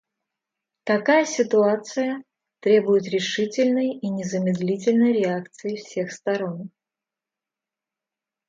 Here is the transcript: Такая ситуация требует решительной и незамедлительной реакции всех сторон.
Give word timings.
Такая 0.83 1.25
ситуация 1.25 2.23
требует 2.59 3.03
решительной 3.03 3.93
и 3.99 4.09
незамедлительной 4.09 5.13
реакции 5.13 5.75
всех 5.75 6.11
сторон. 6.11 6.71